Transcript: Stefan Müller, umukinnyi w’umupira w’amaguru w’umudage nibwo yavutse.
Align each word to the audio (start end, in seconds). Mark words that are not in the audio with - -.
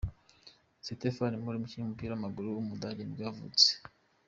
Stefan 0.85 1.33
Müller, 1.37 1.57
umukinnyi 1.59 1.83
w’umupira 1.85 2.11
w’amaguru 2.13 2.47
w’umudage 2.49 3.01
nibwo 3.03 3.21
yavutse. 3.27 3.69